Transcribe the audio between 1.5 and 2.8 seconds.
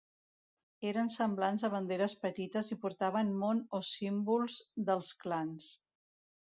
a banderes petites i